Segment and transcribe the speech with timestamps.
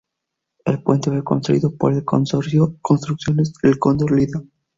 [0.65, 4.41] El puente fue construido por el Consorcio Construcciones El Cóndor Ltda.